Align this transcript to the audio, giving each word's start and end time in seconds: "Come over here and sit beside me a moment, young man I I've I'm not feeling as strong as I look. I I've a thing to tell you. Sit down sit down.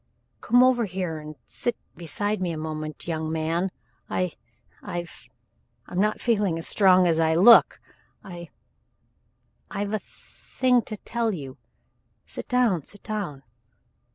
"Come 0.39 0.63
over 0.63 0.85
here 0.85 1.19
and 1.19 1.35
sit 1.45 1.77
beside 1.95 2.41
me 2.41 2.51
a 2.51 2.57
moment, 2.57 3.07
young 3.07 3.31
man 3.31 3.69
I 4.09 4.31
I've 4.81 5.27
I'm 5.85 5.99
not 5.99 6.19
feeling 6.19 6.57
as 6.57 6.65
strong 6.67 7.05
as 7.05 7.19
I 7.19 7.35
look. 7.35 7.79
I 8.23 8.49
I've 9.69 9.93
a 9.93 9.99
thing 9.99 10.81
to 10.85 10.97
tell 10.97 11.35
you. 11.35 11.59
Sit 12.25 12.47
down 12.47 12.81
sit 12.83 13.03
down. 13.03 13.43